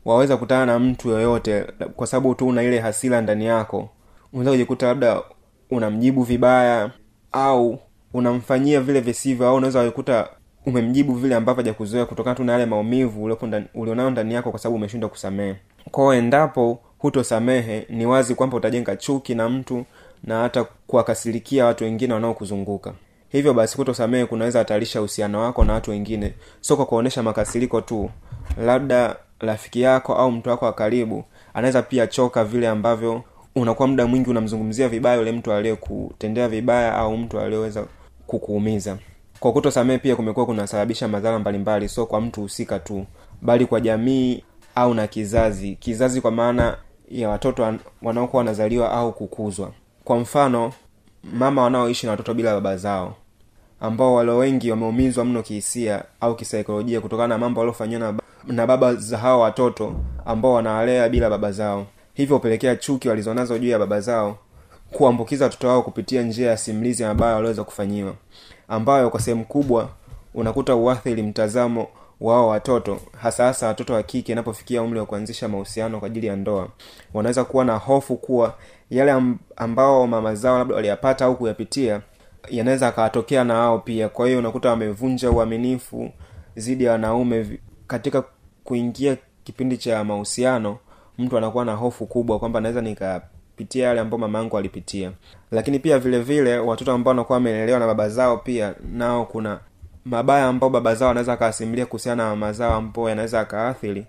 Waweza 0.04 0.36
kutana 0.36 0.66
na 0.66 0.78
mtu 0.78 1.08
yoyote 1.08 1.64
kwa 1.96 2.06
sababu 2.06 2.34
tu 2.34 2.46
una 2.46 2.62
ile 2.62 2.80
hasira 2.80 3.20
ndani 3.20 3.46
yako. 3.46 3.88
Unaweza 4.32 4.50
kujikuta 4.50 4.86
labda 4.86 5.22
unamjibu 5.70 6.22
vibaya 6.22 6.90
au 7.32 7.78
unamfanyia 8.14 8.80
vile 8.80 9.00
visivyo 9.00 9.48
au 9.48 9.56
unaweza 9.56 9.84
kukuta 9.90 10.28
umemjibu 10.66 11.14
vile 11.14 11.34
ambavyo 11.34 11.62
hajakuzoea 11.62 12.06
kutokana 12.06 12.34
tu 12.36 12.44
na 12.44 12.52
yale 12.52 12.66
maumivu 12.66 13.24
ulionayo 13.74 14.10
ndani 14.10 14.34
yako 14.34 14.50
kwa 14.50 14.58
sababu 14.60 14.76
umeshindwa 14.76 15.10
kusamehe. 15.10 15.56
Kwao 15.90 16.14
endapo 16.14 16.78
hutosamehe 16.98 17.86
ni 17.88 18.06
wazi 18.06 18.34
kwamba 18.34 18.56
utajenga 18.56 18.96
chuki 18.96 19.34
na 19.34 19.48
mtu 19.48 19.84
na 20.24 20.40
hata 20.42 20.64
kuwakasirikia 20.86 21.64
watu 21.64 21.84
wengine 21.84 22.14
wanaokuzunguka. 22.14 22.92
Hivyo 23.28 23.54
basi 23.54 23.76
kutosamehe 23.76 24.26
kunaweza 24.26 24.58
hatarisha 24.58 25.00
uhusiano 25.00 25.40
wako 25.40 25.64
na 25.64 25.72
watu 25.72 25.90
wengine. 25.90 26.34
Sio 26.60 26.76
kwa 26.76 26.86
kuonyesha 26.86 27.22
makasiriko 27.22 27.80
tu 27.80 28.10
labda 28.64 29.16
rafiki 29.40 29.80
yako 29.80 30.14
au 30.14 30.30
mtu 30.32 30.50
wako 30.50 30.64
wa 30.64 30.72
karibu 30.72 31.24
anaweza 31.54 31.82
pia 31.82 32.06
choka 32.06 32.44
vile 32.44 32.68
ambavyo 32.68 33.22
unakuwa 33.60 33.88
muda 33.88 34.06
mwingi 34.06 34.30
unamzungumzia 34.30 34.88
vibaya 34.88 35.16
yule 35.16 35.32
mtu 35.32 35.52
aliyekutendea 35.52 36.48
vibaya 36.48 36.94
au 36.94 37.16
mtu 37.16 37.40
aliyeweza 37.40 37.84
kukuumiza. 38.26 38.96
Kwa 39.40 39.52
kutosamehe 39.52 39.98
pia 39.98 40.16
kumekuwa 40.16 40.46
kunasababisha 40.46 41.08
madhara 41.08 41.38
mbalimbali 41.38 41.88
sio 41.88 42.06
kwa 42.06 42.20
mtu 42.20 42.40
husika 42.40 42.78
tu 42.78 43.06
bali 43.42 43.66
kwa 43.66 43.80
jamii 43.80 44.44
au 44.74 44.94
na 44.94 45.06
kizazi. 45.06 45.76
Kizazi 45.76 46.20
kwa 46.20 46.30
maana 46.30 46.76
ya 47.10 47.28
watoto 47.28 47.62
wan- 47.62 47.78
wanaokuwa 48.02 48.38
wanazaliwa 48.40 48.92
au 48.92 49.12
kukuzwa. 49.12 49.70
Kwa 50.04 50.18
mfano 50.18 50.72
mama 51.32 51.62
wanaoishi 51.62 52.06
na 52.06 52.10
watoto 52.12 52.34
bila 52.34 52.54
baba 52.54 52.76
zao 52.76 53.14
ambao 53.80 54.14
walio 54.14 54.36
wengi 54.36 54.70
wameumizwa 54.70 55.24
mno 55.24 55.42
kihisia 55.42 56.04
au 56.20 56.34
kisaikolojia 56.36 57.00
kutokana 57.00 57.28
na 57.28 57.38
mambo 57.38 57.60
waliofanyiwa 57.60 58.14
na 58.46 58.66
baba 58.66 58.94
za 58.94 59.18
hao 59.18 59.40
watoto 59.40 59.94
ambao 60.26 60.52
wanawalea 60.52 61.08
bila 61.08 61.30
baba 61.30 61.52
zao 61.52 61.86
hivyo 62.18 62.36
hupelekea 62.36 62.76
chuki 62.76 63.08
walizonazo 63.08 63.58
juu 63.58 63.68
ya 63.68 63.78
baba 63.78 64.00
zao 64.00 64.38
kuambukiza 64.90 65.44
watoto 65.44 65.68
wao 65.68 65.82
kupitia 65.82 66.22
njia 66.22 66.50
ya 66.50 66.56
simulizi 66.56 67.04
ambayo 67.04 67.34
waliweza 67.34 67.64
kufanyiwa 67.64 68.14
ambayo 68.68 69.10
kwa 69.10 69.20
sehemu 69.20 69.44
kubwa 69.44 69.88
unakuta 70.34 70.74
uathiri 70.74 71.22
mtazamo 71.22 71.86
wao 72.20 72.48
watoto 72.48 73.00
hasa 73.22 73.44
hasa 73.44 73.66
watoto 73.66 73.94
wa 73.94 74.02
kike 74.02 74.32
inapofikia 74.32 74.82
umri 74.82 74.98
wa 75.00 75.06
kuanzisha 75.06 75.48
mahusiano 75.48 75.98
kwa 75.98 76.06
ajili 76.06 76.26
ya 76.26 76.36
ndoa. 76.36 76.68
Wanaweza 77.14 77.44
kuwa 77.44 77.64
na 77.64 77.76
hofu 77.76 78.16
kuwa 78.16 78.54
yale 78.90 79.22
ambao 79.56 80.06
mama 80.06 80.34
zao 80.34 80.58
labda 80.58 80.74
waliyapata 80.74 81.24
au 81.24 81.36
kuyapitia 81.36 82.00
yanaweza 82.50 82.88
akawatokea 82.88 83.44
na 83.44 83.54
wao 83.54 83.78
pia. 83.78 84.08
Kwa 84.08 84.26
hiyo 84.26 84.38
unakuta 84.38 84.70
wamevunja 84.70 85.30
uaminifu 85.30 86.10
dhidi 86.56 86.84
ya 86.84 86.92
wanaume 86.92 87.58
katika 87.86 88.24
kuingia 88.64 89.16
kipindi 89.44 89.76
cha 89.78 90.04
mahusiano 90.04 90.78
mtu 91.18 91.38
anakuwa 91.38 91.64
na 91.64 91.74
hofu 91.74 92.06
kubwa 92.06 92.38
kwamba 92.38 92.60
naweza 92.60 92.80
nikapitia 92.80 93.86
yale 93.88 94.00
ambayo 94.00 94.18
mama 94.18 94.38
yangu 94.38 94.58
alipitia. 94.58 95.12
Lakini 95.50 95.78
pia 95.78 95.98
vile 95.98 96.20
vile 96.20 96.58
watoto 96.58 96.92
ambao 96.92 97.10
wanakuwa 97.10 97.36
wamelelewa 97.36 97.78
na 97.78 97.86
baba 97.86 98.08
zao 98.08 98.36
pia 98.36 98.74
nao 98.92 99.24
kuna 99.24 99.58
mabaya 100.04 100.46
ambao 100.46 100.70
baba 100.70 100.94
zao 100.94 101.10
anaweza 101.10 101.32
akawasimulia 101.32 101.86
kuhusiana 101.86 102.24
na 102.24 102.30
mama 102.30 102.52
zao 102.52 102.74
ambao 102.74 103.08
yanaweza 103.08 103.40
akaathiri 103.40 104.06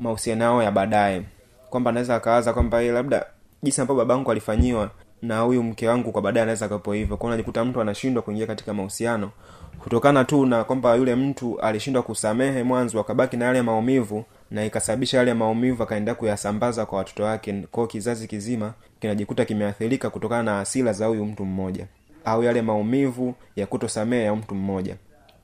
mahusiano 0.00 0.44
yao 0.44 0.62
ya 0.62 0.70
baadaye. 0.70 1.22
Kwamba 1.70 1.90
anaweza 1.90 2.16
akawaza 2.16 2.52
kwamba 2.52 2.82
"Eh, 2.82 2.92
labda 2.94 3.26
jinsi 3.62 3.80
ambavyo 3.80 4.04
babangu 4.04 4.30
alifanyiwa 4.30 4.90
na 5.22 5.40
huyu 5.40 5.62
mke 5.62 5.88
wangu 5.88 6.12
kwa 6.12 6.22
baadaye 6.22 6.42
anaweza 6.42 6.66
akapo 6.66 6.92
hivyo. 6.92 7.16
Kwao 7.16 7.28
unajikuta 7.28 7.64
mtu 7.64 7.80
anashindwa 7.80 8.22
kuingia 8.22 8.46
katika 8.46 8.74
mahusiano 8.74 9.30
kutokana 9.78 10.24
tu 10.24 10.46
na 10.46 10.64
kwamba 10.64 10.94
yule 10.94 11.14
mtu 11.14 11.60
alishindwa 11.60 12.02
kusamehe 12.02 12.62
mwanzo 12.62 13.00
akabaki 13.00 13.36
na 13.36 13.44
yale 13.44 13.62
maumivu 13.62 14.24
na 14.50 14.64
ikasababisha 14.64 15.18
yale 15.18 15.34
maumivu 15.34 15.82
akaendelea 15.82 16.14
kuyasambaza 16.14 16.86
kwa 16.86 16.98
watoto 16.98 17.22
wake. 17.22 17.64
Kwao 17.70 17.86
kizazi 17.86 18.28
kizima 18.28 18.72
kinajikuta 19.00 19.44
kimeathirika 19.44 20.10
kutokana 20.10 20.42
na 20.42 20.60
asila 20.60 20.92
za 20.92 21.06
huyu 21.06 21.24
mtu 21.24 21.44
mmoja 21.44 21.86
au 22.24 22.42
yale 22.42 22.62
maumivu 22.62 23.34
ya 23.56 23.66
kutosamehe 23.66 24.22
ya 24.24 24.36
mtu 24.36 24.54
mmoja. 24.54 24.96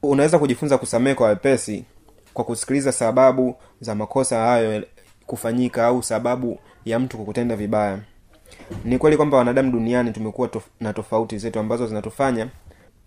Unaweza 0.02 0.38
kujifunza 0.38 0.78
kusamehe 0.78 1.14
kwa 1.14 1.28
wepesi 1.28 1.84
kwa 2.34 2.44
kusikiliza 2.44 2.92
sababu 2.92 3.56
za 3.80 3.94
makosa 3.94 4.38
hayo 4.38 4.82
kufanyika 5.26 5.86
au 5.86 6.02
sababu 6.02 6.58
ya 6.84 6.98
mtu 6.98 7.18
kukutenda 7.18 7.56
vibaya. 7.56 7.98
Ni 8.84 8.98
kweli 8.98 9.16
kwamba 9.16 9.36
wanadamu 9.36 9.72
duniani 9.72 10.10
tumekuwa 10.12 10.48
tof- 10.48 10.68
na 10.80 10.92
tofauti 10.92 11.38
zetu 11.38 11.58
ambazo 11.58 11.86
zinatufanya 11.86 12.48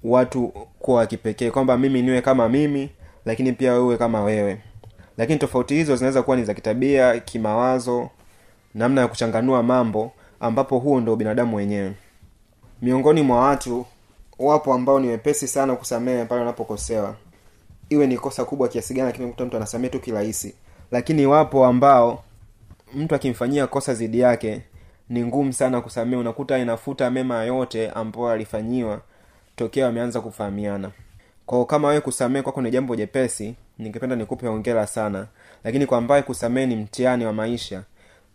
watu 0.04 0.48
kuwa 0.80 0.98
wa 0.98 1.06
kipekee 1.06 1.52
kwamba 1.52 1.78
mimi 1.78 2.02
niwe 2.02 2.22
kama 2.22 2.50
mimi 2.50 2.90
lakini 3.26 3.52
pia 3.54 3.74
wewe 3.74 3.98
kama 3.98 4.24
wewe. 4.24 4.58
Lakini 5.18 5.40
tofauti 5.40 5.74
hizo 5.76 5.96
zinaweza 5.96 6.24
kuwa 6.24 6.38
ni 6.38 6.44
za 6.44 6.54
kitabia 6.54 7.20
kimawazo 7.20 8.10
namna 8.76 9.02
ya 9.02 9.08
kuchanganua 9.08 9.64
mambo 9.64 10.12
ambapo 10.40 10.80
huo 10.80 11.00
ndo 11.02 11.16
binadamu 11.16 11.56
wenyewe. 11.58 11.94
Miongoni 12.82 13.22
mwa 13.22 13.40
watu 13.40 13.86
wapo 14.40 14.74
ambao 14.74 15.00
ni 15.00 15.08
wepesi 15.08 15.48
sana 15.48 15.76
kusamehe 15.76 16.26
pale 16.26 16.40
wanapokosewa 16.40 17.16
iwe 17.90 18.08
ni 18.08 18.18
kosa 18.18 18.46
kubwa 18.46 18.68
kiasi 18.68 18.94
gani 18.94 19.06
lakini 19.08 19.26
mtu 19.46 19.58
anasamehe 19.58 19.90
tu 19.90 20.00
kirahisi. 20.00 20.56
Lakini 20.92 21.26
wapo 21.26 21.66
ambao 21.66 22.24
mtu 22.94 23.16
akimfanyia 23.16 23.68
kosa 23.68 23.94
zidi 23.94 24.20
yake 24.20 24.62
ni 25.10 25.24
ngumu 25.26 25.54
sana 25.54 25.82
kusamehe. 25.82 26.18
Unakuta 26.22 26.58
inafuta 26.58 27.12
mema 27.12 27.44
yote 27.44 27.90
ambayo 27.90 28.30
alifanyiwa 28.30 29.02
tokea 29.62 29.86
wameanza 29.86 30.22
kufahamiana. 30.22 30.92
Kwao 31.46 31.66
kama 31.66 31.88
wewe 31.88 32.02
kusamehe 32.02 32.44
kwako 32.44 32.62
ni 32.62 32.72
jambo 32.72 32.96
jepesi 32.96 33.56
ningependa 33.80 34.16
nikupe 34.16 34.48
ongera 34.48 34.88
sana. 34.88 35.28
Lakini 35.64 35.86
kwa 35.86 35.98
ambaye 35.98 36.22
kusamehe 36.24 36.68
ni 36.68 36.76
mtihani 36.76 37.26
wa 37.26 37.34
maisha 37.34 37.84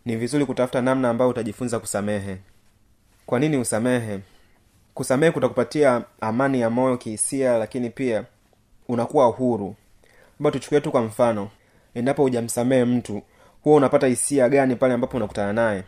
ni 0.05 0.15
vizuri 0.15 0.45
kutafuta 0.45 0.81
namna 0.81 1.09
ambayo 1.09 1.29
utajifunza 1.31 1.79
kusamehe. 1.79 2.37
Kwa 3.25 3.39
nini 3.39 3.57
usamehe? 3.57 4.19
Kusamehe 4.93 5.31
kutakupatia 5.31 6.01
amani 6.21 6.61
ya 6.61 6.69
moyo 6.69 6.97
kihisia 6.97 7.57
lakini 7.57 7.89
pia 7.89 8.23
unakuwa 8.87 9.25
huru. 9.25 9.75
Ambao 10.39 10.51
tuchukue 10.51 10.81
tu 10.81 10.91
kwa 10.91 11.01
mfano 11.01 11.49
endapo 11.93 12.21
hujamsamehe 12.23 12.85
mtu 12.85 13.21
huwa 13.63 13.77
unapata 13.77 14.07
hisia 14.07 14.49
gani 14.49 14.75
pale 14.75 14.93
ambapo 14.93 15.17
unakutana 15.17 15.53
naye? 15.53 15.83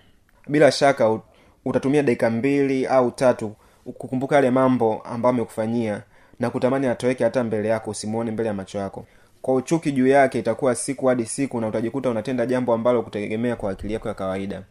Bila 0.47 0.71
shaka 0.71 1.19
utatumia 1.65 2.03
dakika 2.03 2.29
mbili 2.29 2.85
au 2.85 3.11
tatu 3.11 3.55
kukumbuka 3.97 4.35
yale 4.35 4.51
mambo 4.51 5.01
ambayo 5.01 5.33
amekufanyia 5.35 6.01
na 6.39 6.49
kutamani 6.49 6.87
atoweke 6.87 7.23
hata 7.23 7.43
mbele 7.43 7.69
yako 7.69 7.91
usimuone 7.91 8.31
mbele 8.31 8.47
ya 8.47 8.53
macho 8.53 8.77
yako. 8.77 9.05
Kwa 9.41 9.53
uchuki 9.55 9.91
juu 9.91 10.07
yake 10.07 10.39
itakuwa 10.39 10.75
siku 10.75 11.05
hadi 11.07 11.25
siku 11.25 11.61
na 11.61 11.67
utajikuta 11.67 12.09
unatenda 12.09 12.45
jambo 12.45 12.73
ambalo 12.73 13.01
kutegemea 13.01 13.55
kwa 13.55 13.71
akili 13.71 13.93
yako 13.93 14.07
ya 14.07 14.13
kawaida. 14.13 14.63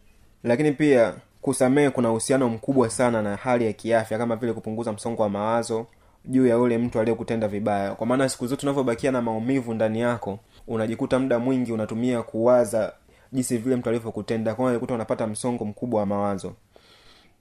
Lakini 0.45 0.73
pia 0.73 1.15
kusamehe 1.43 1.91
kuna 1.91 2.11
uhusiano 2.11 2.49
mkubwa 2.49 2.91
sana 2.91 3.23
na 3.23 3.37
hali 3.37 3.67
ya 3.67 3.73
kiafya 3.73 4.19
kama 4.19 4.37
vile 4.37 4.53
kupunguza 4.53 4.93
msongo 4.93 5.23
wa 5.23 5.29
mawazo 5.29 5.87
juu 6.25 6.47
ya 6.47 6.55
yule 6.57 6.79
mtu 6.79 7.01
aliyekutenda 7.01 7.49
vibaya. 7.49 7.95
Kwa 7.95 8.07
maana 8.07 8.29
siku 8.29 8.47
zote 8.47 8.67
unavyobakia 8.67 9.13
na 9.13 9.23
maumivu 9.23 9.75
ndani 9.75 10.01
yako 10.01 10.39
unajikuta 10.67 11.19
muda 11.19 11.39
mwingi 11.39 11.73
unatumia 11.73 12.23
kuwaza 12.23 12.93
jinsi 13.33 13.57
vile 13.59 13.77
mtu 13.77 13.89
alivyokutenda. 13.89 14.55
Kwa 14.55 14.65
unajikuta 14.65 14.95
unapata 14.95 15.27
msongo 15.27 15.65
mkubwa 15.65 16.01
wa 16.01 16.07
mawazo 16.07 16.53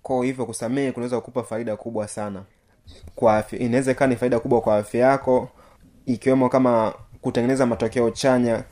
kwa 0.08 0.26
hivyo 0.26 0.46
kusamehe 0.46 0.92
kunaweza 0.92 1.16
kukupa 1.20 1.44
faida 1.44 1.76
kubwa 1.76 2.08
sana 2.08 2.44
kwa 3.16 3.38
afya. 3.38 3.60
Inaweza 3.60 3.92
ikawa 3.92 4.08
ni 4.08 4.16
faida 4.16 4.40
kubwa 4.40 4.62
kwa 4.62 4.78
afya 4.78 5.08
yako 5.08 5.50
ikiwemo 6.06 6.50
kama 6.50 6.94
kutengeneza 7.22 7.66
matokeo 7.66 8.10
chanya 8.10 8.64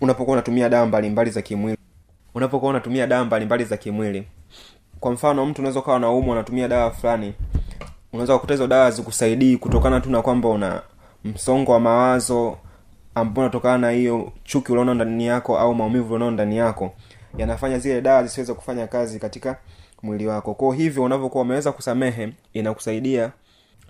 unapokuwa 0.00 0.32
unatumia 0.34 0.68
dawa 0.68 0.86
mbalimbali 0.86 1.30
za 1.30 1.42
kimwili. 1.42 1.78
Unapokuwa 2.34 2.70
unatumia 2.70 3.06
dawa 3.06 3.24
mbalimbali 3.24 3.64
za 3.64 3.76
kimwili. 3.76 4.28
Kwa 5.00 5.12
mfano 5.12 5.46
mtu 5.46 5.60
unaweza 5.62 5.80
ukawa 5.80 5.98
naumwa 5.98 6.32
unatumia 6.34 6.68
dawa 6.68 6.90
fulani. 6.90 7.34
Unaweza 8.12 8.34
kukuta 8.34 8.54
hizo 8.54 8.66
dawa 8.66 8.90
zikusaidii 8.90 9.56
kutokana 9.56 10.00
tu 10.00 10.10
na 10.10 10.22
kwamba 10.22 10.48
una 10.48 10.82
msongo 11.24 11.72
wa 11.72 11.80
mawazo 11.80 12.58
ambao 13.14 13.44
unatokana 13.44 13.78
na 13.78 13.90
hiyo 13.90 14.32
chuki 14.44 14.72
ulionao 14.72 14.94
ndani 14.94 15.26
yako 15.26 15.58
au 15.58 15.74
maumivu 15.74 16.06
ulionao 16.06 16.30
ndani 16.30 16.56
yako. 16.56 16.92
Yanafanya 17.38 17.78
zile 17.78 18.00
dawa 18.00 18.22
zisiweze 18.22 18.54
kufanya 18.54 18.86
kazi 18.86 19.18
katika 19.18 19.56
mwili 20.04 20.26
wako. 20.26 20.54
Kwao 20.54 20.72
hivyo 20.72 21.02
unavyokuwa 21.04 21.42
umeweza 21.42 21.72
kusamehe 21.72 22.32
inakusaidia 22.52 23.32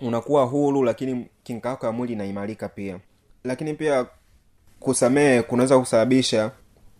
unakuwa 0.03 0.45
huru 0.45 0.83
lakini 0.83 1.27
kinga 1.43 1.69
yako 1.69 1.87
ya 1.87 1.93
mwili 1.93 2.13
inaimarika 2.13 2.69
pia. 2.69 2.99
Lakini 3.45 3.75
pia 3.75 4.07
kusamehe 4.81 5.43
kunaweza 5.43 5.79
kusababisha 5.79 6.51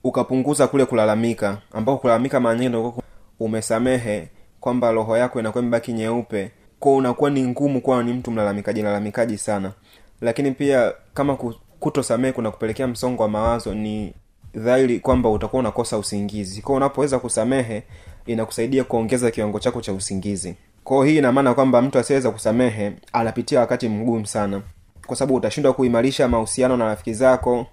ukapunguza 0.05 0.67
kule 0.67 0.85
kulalamika 0.85 1.59
ambao 1.73 1.97
kulalamika 1.99 2.41
mara 2.41 2.93
umesamehe 3.41 4.29
kwamba 4.61 4.93
roho 4.93 5.17
yako 5.17 5.41
inakuwa 5.41 5.63
imebaki 5.63 5.93
nyeupe. 5.93 6.51
Ko 6.81 6.97
unakuwa 6.97 7.31
ni 7.31 7.43
ngumu 7.47 7.81
kuwa 7.81 8.03
ni 8.03 8.13
mtu 8.13 8.31
mlalamikaji 8.31 8.83
lalamikaji 8.83 9.39
sana. 9.39 9.73
Lakini 10.21 10.51
pia 10.53 10.93
kama 11.15 11.37
kutosamehe 11.81 12.33
kuna 12.33 12.51
kupelekea 12.51 12.87
msongo 12.87 13.23
wa 13.23 13.29
mawazo 13.29 13.75
ni 13.75 14.15
dhahiri 14.55 15.01
kwamba 15.01 15.31
utakuwa 15.31 15.61
unakosa 15.61 15.99
usingizi. 15.99 16.63
Kwao 16.63 16.77
unapoweza 16.77 17.19
kusamehe 17.19 17.83
inakusaidia 18.27 18.85
kuongeza 18.85 19.31
kiwango 19.31 19.59
chako 19.61 19.81
cha 19.81 19.93
usingizi. 19.93 20.55
Kwao 20.85 21.03
hii 21.05 21.19
ina 21.19 21.33
maana 21.33 21.55
kwamba 21.55 21.83
mtu 21.83 21.99
asiweza 21.99 22.31
kusamehe 22.31 22.93
anapitia 23.13 23.61
wakati 23.61 23.89
mgumu 23.89 24.27
sana. 24.27 24.63
Kwa 25.07 25.17
sababu 25.17 25.35
utashindwa 25.35 25.73
kuimarisha 25.73 26.29
mahusiano 26.29 26.77
na 26.77 26.85
rafiki 26.85 27.15
zako 27.15 27.67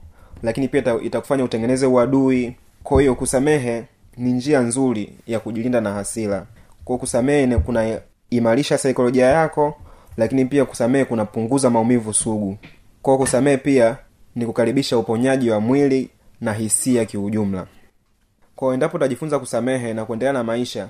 lakini 0.43 0.67
pia 0.67 0.81
ita- 0.81 1.01
itakufanya 1.03 1.43
utengeneze 1.43 1.85
uadui. 1.85 2.55
Kwa 2.83 3.01
hiyo 3.01 3.15
kusamehe 3.15 3.83
ni 4.17 4.31
njia 4.33 4.59
nzuri 4.59 5.13
ya 5.27 5.39
kujilinda 5.39 5.81
na 5.81 5.91
hasira. 5.93 6.45
Kwa 6.85 6.97
kusamehe 6.97 7.45
kuna 7.57 7.99
saikolojia 8.77 9.25
yako 9.25 9.75
lakini 10.17 10.45
pia 10.45 10.65
kusamehe 10.65 11.05
kunapunguza 11.05 11.69
maumivu 11.69 12.13
sugu. 12.13 12.57
Kwa 13.01 13.17
kusamehe 13.17 13.57
pia 13.57 13.97
ni 14.35 14.45
kukaribisha 14.45 14.97
uponyaji 14.97 15.49
wa 15.49 15.59
mwili 15.59 16.09
na 16.41 16.53
hisia 16.53 17.05
kiujumla 17.05 17.67
kwa 18.61 18.73
endapo 18.73 18.97
utajifunza 18.97 19.39
kusamehe 19.39 19.93
na 19.93 20.05
kuendelea 20.05 20.33
na 20.33 20.43
maisha 20.43 20.89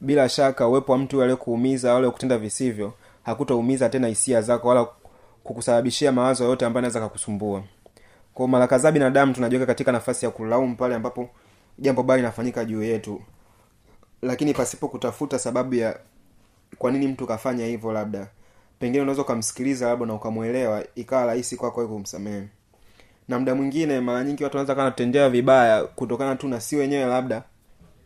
bila 0.00 0.28
shaka 0.28 0.68
uwepo 0.68 0.92
wa 0.92 0.98
mtu 0.98 1.22
aliyekuumiza 1.22 1.94
wala 1.94 2.10
kutenda 2.10 2.38
visivyo 2.38 2.92
hakutaumiza 3.22 3.88
tena 3.88 4.08
hisia 4.08 4.42
zako 4.42 4.68
wala 4.68 4.86
kukusababishia 5.44 6.12
mawazo 6.12 6.44
yote 6.44 6.66
ambayo 6.66 6.78
anaweza 6.78 7.00
kakusumbua 7.00 7.62
kwa 8.34 8.48
mara 8.48 8.66
kadhaa 8.66 8.92
binadamu 8.92 9.34
tunajiweka 9.34 9.66
katika 9.66 9.92
nafasi 9.92 10.24
ya 10.24 10.30
kulaumu 10.30 10.76
pale 10.76 10.94
ambapo 10.94 11.30
jambo 11.78 12.02
baya 12.02 12.16
linafanyika 12.16 12.64
juu 12.64 12.82
yetu. 12.82 13.22
Lakini 14.22 14.54
pasipo 14.54 14.88
kutafuta 14.88 15.38
sababu 15.38 15.74
ya 15.74 15.98
kwa 16.78 16.90
nini 16.90 17.08
mtu 17.08 17.26
kafanya 17.26 17.66
hivyo 17.66 17.92
labda 17.92 18.26
pengine 18.78 19.02
unaweza 19.02 19.22
ukamsikiliza 19.22 19.88
labda 19.88 20.06
na 20.06 20.14
ukamwelewa 20.14 20.84
ikawa 20.94 21.26
rahisi 21.26 21.56
kwako 21.56 21.80
wewe 21.80 21.92
kumsamehe 21.92 22.48
na 23.28 23.38
muda 23.38 23.54
mwingine 23.54 24.00
mara 24.00 24.24
nyingi 24.24 24.44
watu 24.44 24.56
wanaweza 24.56 24.74
kana 24.74 24.90
tutendea 24.90 25.30
vibaya 25.30 25.84
kutokana 25.84 26.36
tu 26.36 26.48
na 26.48 26.60
si 26.60 26.76
wenyewe 26.76 27.04
labda. 27.06 27.42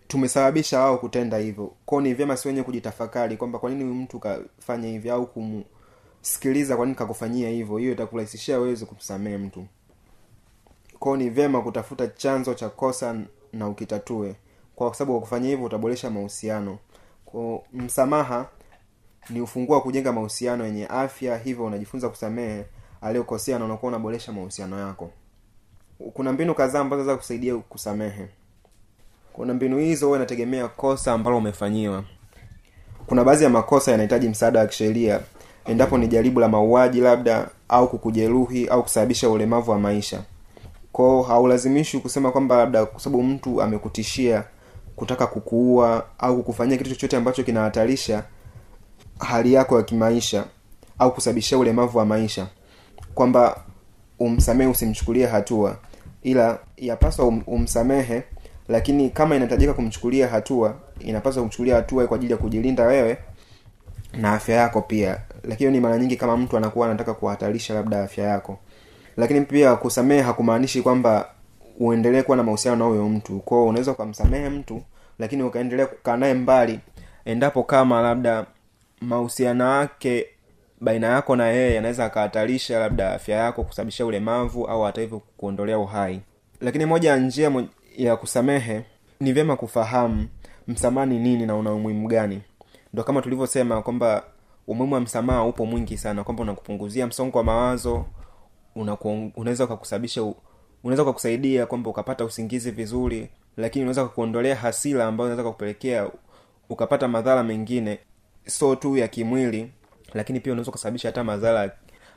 Tumesababisha 0.08 0.80
wao 0.80 0.98
kutenda 0.98 1.38
hivyo. 1.38 1.72
Kwao 1.86 2.00
ni 2.00 2.14
vyema 2.14 2.36
si 2.36 2.48
wenyewe 2.48 2.64
kujitafakari 2.64 3.36
kwamba 3.36 3.58
kwa 3.58 3.70
nini 3.70 3.84
mtu 3.84 4.18
kafanya 4.18 4.88
hivyo 4.88 5.14
au 5.14 5.26
kumsikiliza 5.26 6.76
kwa 6.76 6.86
nini 6.86 6.96
kakufanyia 6.98 7.48
hivyo. 7.48 7.76
Hiyo 7.76 7.92
itakurahisishia 7.92 8.58
weweze 8.58 8.84
kumsamehe 8.86 9.36
mtu. 9.38 9.66
Kwao 10.98 11.16
ni 11.16 11.30
vyema 11.30 11.62
kutafuta 11.62 12.06
chanzo 12.08 12.54
cha 12.54 12.68
kosa 12.68 13.16
na 13.52 13.68
ukitatue. 13.68 14.34
Kwa 14.76 14.94
sababu 14.94 15.12
kwa 15.12 15.20
kufanya 15.20 15.48
hivyo 15.48 15.64
utaboresha 15.66 16.10
mahusiano. 16.10 16.78
Kwa 17.24 17.60
msamaha 17.72 18.48
ni 19.30 19.40
ufunguo 19.40 19.74
wa 19.76 19.82
kujenga 19.82 20.12
mahusiano 20.12 20.64
yenye 20.66 20.86
afya 20.86 21.38
hivyo 21.38 21.64
unajifunza 21.64 22.08
kusamehe 22.08 22.64
aliyokosea 23.02 23.58
na 23.58 23.64
unakuwa 23.64 23.88
unaboresha 23.88 24.32
mahusiano 24.32 24.78
yako. 24.80 25.10
Kuna 26.14 26.32
mbinu 26.32 26.54
kadhaa 26.54 26.80
ambazo 26.80 27.04
za 27.04 27.16
kusaidia 27.16 27.56
kusamehe 27.56 28.28
kuna 29.32 29.54
mbinu 29.54 29.78
hizo 29.78 30.06
huwa 30.06 30.18
inategemea 30.18 30.68
kosa 30.68 31.12
ambalo 31.12 31.38
umefanyiwa. 31.38 32.04
Kuna 33.06 33.24
baadhi 33.24 33.44
ya 33.44 33.50
makosa 33.50 33.90
yanahitaji 33.90 34.28
msaada 34.28 34.60
wa 34.60 34.66
kisheria 34.66 35.20
endapo 35.64 35.98
ni 35.98 36.08
jaribu 36.08 36.40
la 36.40 36.48
mauaji 36.48 37.00
labda 37.00 37.48
au 37.68 37.88
kukujeruhi 37.88 38.66
au 38.68 38.82
kusababisha 38.82 39.30
ulemavu 39.30 39.70
wa 39.70 39.78
maisha. 39.78 40.22
Kwao 40.92 41.22
haulazimishi 41.22 41.98
kusema 41.98 42.30
kwamba 42.32 42.56
labda 42.56 42.86
kwa 42.86 43.00
sababu 43.00 43.22
mtu 43.22 43.62
amekutishia 43.62 44.44
kutaka 44.96 45.26
kukuua 45.26 46.06
au 46.18 46.36
kukufanyia 46.36 46.76
kitu 46.78 46.90
chochote 46.90 47.16
ambacho 47.16 47.42
kinahatarisha 47.42 48.24
hali 49.18 49.52
yako 49.52 49.76
ya 49.76 49.82
kimaisha 49.82 50.44
au 50.98 51.14
kusababishia 51.14 51.58
ulemavu 51.58 51.98
wa 51.98 52.06
maisha 52.06 52.46
kwamba 53.14 53.60
umsamehe 54.18 54.70
usimchukulie 54.70 55.26
hatua. 55.26 55.76
Ila 56.22 56.58
yapaswa 56.76 57.26
um, 57.26 57.42
umsamehe 57.46 58.22
lakini 58.68 59.10
kama 59.10 59.36
inahitajika 59.36 59.74
kumchukulia 59.74 60.28
hatua 60.28 60.74
inapaswa 61.00 61.42
kumchukulia 61.42 61.74
hatua 61.76 62.06
kwa 62.06 62.16
ajili 62.16 62.32
ya 62.32 62.38
kujilinda 62.38 62.84
wewe 62.86 63.18
na 64.12 64.32
afya 64.32 64.56
yako 64.56 64.82
pia. 64.82 65.18
Lakini 65.44 65.70
ni 65.70 65.80
mara 65.80 65.98
nyingi 65.98 66.16
kama 66.16 66.36
mtu 66.36 66.56
anakuwa 66.56 66.86
anataka 66.86 67.14
kuhatarisha 67.14 67.74
labda 67.74 68.02
afya 68.02 68.24
yako. 68.24 68.58
Lakini 69.16 69.40
pia 69.40 69.76
kusamehe 69.76 70.20
hakumaanishi 70.22 70.82
kwamba 70.82 71.28
uendelee 71.80 72.22
kuwa 72.22 72.36
na 72.36 72.42
mahusiano 72.42 72.76
na 72.76 72.84
huyo 72.84 73.08
mtu. 73.08 73.38
Kwao 73.40 73.66
unaweza 73.66 73.92
ukamsamehe 73.92 74.48
mtu 74.48 74.82
lakini 75.18 75.42
ukaendelea 75.42 75.86
kukaa 75.86 76.16
naye 76.16 76.34
mbali 76.34 76.80
endapo 77.24 77.62
kama 77.62 78.00
labda 78.02 78.46
mahusiano 79.00 79.80
yake 79.80 80.26
baina 80.82 81.06
yako 81.06 81.36
na 81.36 81.46
yeye 81.48 81.74
yanaweza 81.74 82.04
akahatarisha 82.04 82.78
labda 82.78 83.12
afya 83.14 83.36
yako 83.36 83.64
kusababisha 83.64 84.06
ulemavu 84.06 84.64
au 84.66 84.82
hata 84.82 85.00
hivyo 85.00 85.22
kuondolea 85.36 85.78
uhai. 85.78 86.20
Lakini 86.60 86.86
moja 86.86 87.10
ya 87.10 87.16
njia 87.16 87.52
ya 87.96 88.16
kusamehe 88.16 88.84
ni 89.20 89.32
vyema 89.32 89.56
kufahamu 89.56 90.28
msamaha 90.68 91.06
ni 91.06 91.18
nini 91.18 91.46
na 91.46 91.56
una 91.56 91.72
umuhimu 91.72 92.08
gani. 92.08 92.42
Ndo 92.92 93.04
kama 93.04 93.22
tulivyosema 93.22 93.82
kwamba 93.82 94.24
umuhimu 94.66 94.94
wa 94.94 95.00
msamaha 95.00 95.44
upo 95.44 95.66
mwingi 95.66 95.98
sana 95.98 96.24
kwamba 96.24 96.42
unakupunguzia 96.42 97.06
msongo 97.06 97.38
wa 97.38 97.44
mawazo 97.44 98.04
unaweza 99.36 99.64
ukakusababisha 99.64 100.22
unaweza 100.84 101.02
ukakusaidia 101.02 101.66
kwamba 101.66 101.90
ukapata 101.90 102.24
usingizi 102.24 102.70
vizuri 102.70 103.28
lakini 103.56 103.82
unaweza 103.82 104.04
kukuondolea 104.04 104.56
hasira 104.56 105.06
ambayo 105.06 105.26
unaweza 105.26 105.42
kakupelekea 105.48 106.10
ukapata 106.68 107.08
madhara 107.08 107.42
mengine 107.42 107.98
so 108.46 108.76
tu 108.76 108.96
ya 108.96 109.08
kimwili 109.08 109.72
lakini 110.14 110.40
pia 110.40 110.52
unaweza 110.52 110.70
ukasababisha 110.70 111.08
hata 111.08 111.24
madhara 111.24 111.70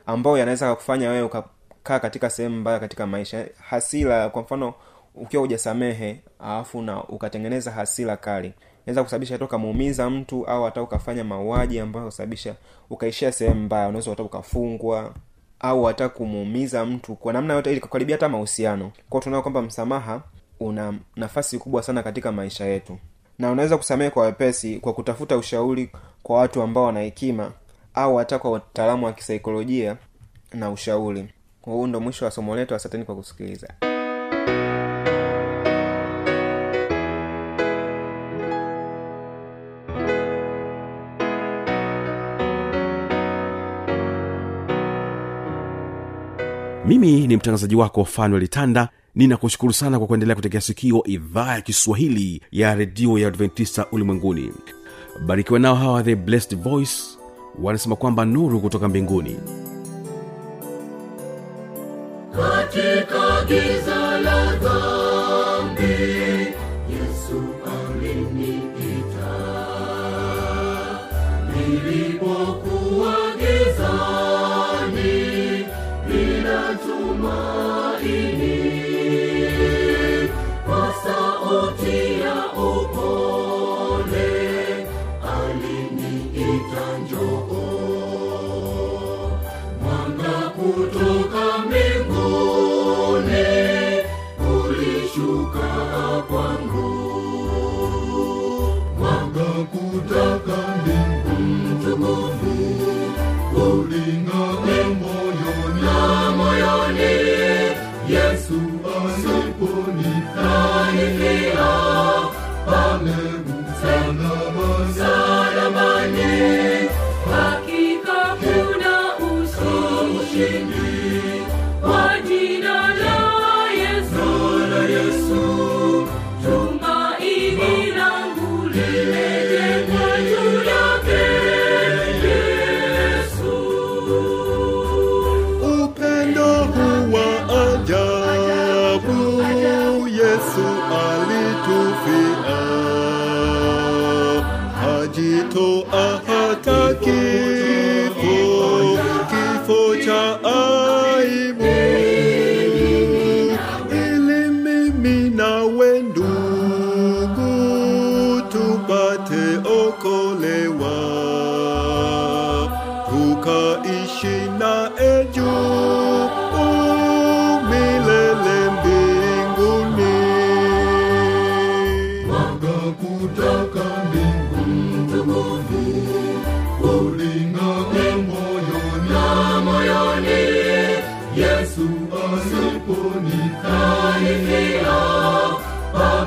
ambayo 0.06 0.38
yanaweza 0.38 0.74
kufanya 0.74 1.10
wewe 1.10 1.22
ukakaa 1.22 1.98
katika 1.98 2.30
sehemu 2.30 2.56
mbaya 2.60 2.80
katika 2.80 3.06
maisha. 3.06 3.46
Hasira 3.68 4.28
kwa 4.28 4.42
mfano 4.42 4.74
ukiwa 5.14 5.40
hujasamehe 5.40 6.20
alafu 6.38 6.82
na 6.82 7.04
ukatengeneza 7.04 7.70
hasira 7.70 8.16
kali. 8.16 8.52
Naweza 8.86 9.02
kusababisha 9.02 9.34
hata 9.34 9.44
ukamuumiza 9.44 10.10
mtu 10.10 10.46
au 10.46 10.64
hata 10.64 10.82
ukafanya 10.82 11.24
mauaji 11.24 11.80
ambayo 11.80 12.06
kusababisha 12.06 12.54
ukaishia 12.90 13.32
sehemu 13.32 13.60
mbaya. 13.60 13.88
Unaweza 13.88 14.10
hata 14.10 14.22
ukafungwa 14.22 15.14
au 15.60 15.84
hata 15.84 16.08
kumuumiza 16.08 16.84
mtu 16.84 17.14
kwa 17.16 17.32
namna 17.32 17.54
yote 17.54 17.70
ili 17.72 17.80
kukaribia 17.80 18.16
hata 18.16 18.28
mahusiano. 18.28 18.92
Kwao 19.10 19.22
tunaona 19.22 19.42
kwamba 19.42 19.62
msamaha 19.62 20.22
una 20.60 20.94
nafasi 21.16 21.58
kubwa 21.58 21.82
sana 21.82 22.02
katika 22.02 22.32
maisha 22.32 22.64
yetu. 22.64 22.98
Na 23.38 23.50
unaweza 23.50 23.76
kusamehe 23.76 24.10
kwa 24.10 24.22
wepesi 24.26 24.78
kwa 24.80 24.92
kutafuta 24.92 25.36
ushauri 25.36 25.90
kwa 26.22 26.38
watu 26.38 26.62
ambao 26.62 26.84
wana 26.84 27.00
hekima 27.00 27.52
au 27.96 28.16
hata 28.16 28.38
kwa 28.38 28.50
wataalamu 28.50 29.06
wa 29.06 29.12
kisaikolojia 29.12 29.96
na 30.52 30.70
ushauri. 30.70 31.28
Huu 31.62 31.86
ndo 31.86 32.00
mwisho 32.00 32.24
wa 32.24 32.30
somo 32.30 32.56
letu 32.56 32.74
asanteni 32.74 33.04
kwa 33.04 33.16
kusikiliza. 33.16 33.74
Mimi 46.86 47.26
ni 47.26 47.36
mtangazaji 47.36 47.76
wako 47.76 48.04
fanuel 48.04 48.48
tanda 48.48 48.88
ninakushukuru 49.14 49.72
sana 49.72 49.98
kwa 49.98 50.06
kuendelea 50.06 50.36
kutegea 50.36 50.60
sikio 50.60 51.02
idhaa 51.06 51.54
ya 51.54 51.60
kiswahili 51.60 52.42
ya 52.52 52.74
redio 52.74 53.18
ya 53.18 53.28
adventista 53.28 53.86
ulimwenguni. 53.92 54.52
Barikiwa 55.26 55.58
nao 55.58 55.74
hawa 55.74 56.02
the 56.02 56.16
blessed 56.16 56.58
voice 56.62 57.15
wanasema 57.62 57.96
kwamba 57.96 58.24
nuru 58.24 58.60
kutoka 58.60 58.88
mbinguni. 58.88 59.40
Katika 62.36 63.44
giza 63.48 64.20
la 64.20 64.56
dhambi 64.56 65.92
yesu 66.90 67.42
aliniita. 67.66 69.36
Nilipokuwa 71.56 72.75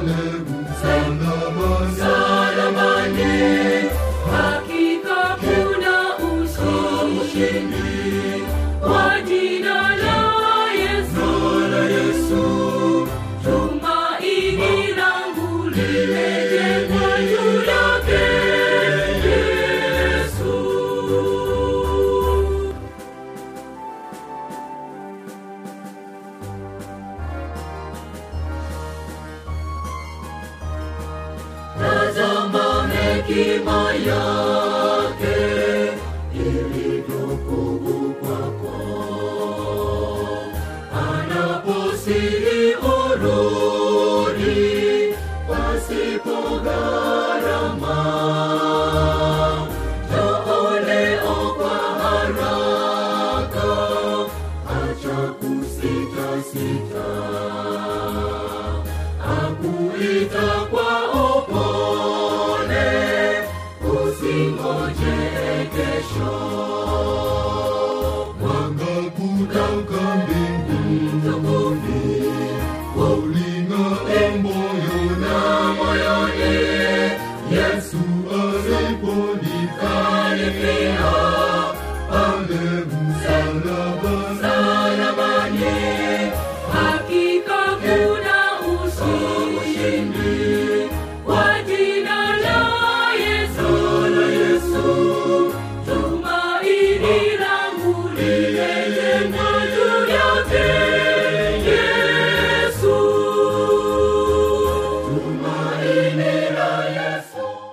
pale 0.09 0.58